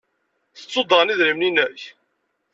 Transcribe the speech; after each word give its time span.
Tettuḍ 0.57 0.85
daɣen 0.89 1.11
idrimen-nnek. 1.13 1.81